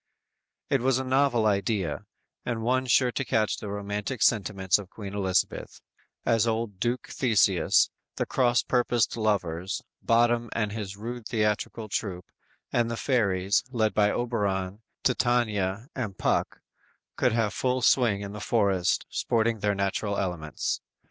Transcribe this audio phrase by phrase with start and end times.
[0.71, 2.07] It was a novel idea,
[2.43, 5.79] and one sure to catch the romantic sentiments of Queen Elizabeth,
[6.25, 12.25] as old Duke Theseus, the cross purposed lovers, Bottom and his rude theatrical troop,
[12.73, 16.61] and the fairies, led by Oberon, Titania and Puck
[17.15, 20.81] could have full swing in the forest, sporting in their natural elements.